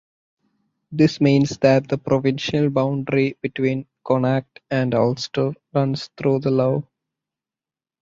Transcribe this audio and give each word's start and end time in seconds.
This 0.91 1.21
means 1.21 1.59
that 1.59 1.87
the 1.87 1.99
provincial 1.99 2.71
boundary 2.71 3.37
between 3.39 3.85
Connacht 4.03 4.59
and 4.71 4.95
Ulster 4.95 5.53
runs 5.75 6.09
through 6.17 6.39
the 6.39 6.49
lough. 6.49 6.83